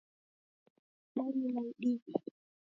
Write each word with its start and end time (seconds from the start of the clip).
Dalila 1.15 1.61
idime 1.71 2.13